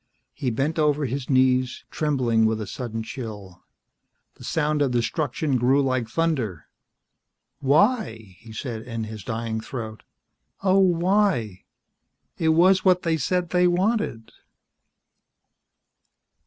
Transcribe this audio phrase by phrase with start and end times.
[0.33, 3.61] He bent over his knees, trembling with a sudden chill.
[4.33, 6.65] The sound of destruction grew like thunder.
[7.59, 10.01] "Why?" he said in his dying throat.
[10.63, 11.65] "Oh, why?
[12.39, 14.31] It was what they said they wanted."